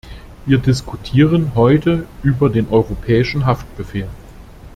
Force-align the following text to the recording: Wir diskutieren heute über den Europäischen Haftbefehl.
Wir 0.47 0.57
diskutieren 0.57 1.51
heute 1.53 2.07
über 2.23 2.49
den 2.49 2.67
Europäischen 2.71 3.45
Haftbefehl. 3.45 4.07